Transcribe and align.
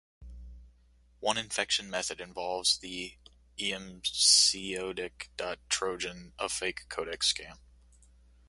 One 1.19 1.37
infection 1.37 1.87
method 1.91 2.19
involves 2.19 2.79
the 2.79 3.17
Emcodec.E 3.59 5.55
trojan, 5.69 6.33
a 6.39 6.49
fake 6.49 6.87
codec 6.89 7.19
scam. 7.19 7.59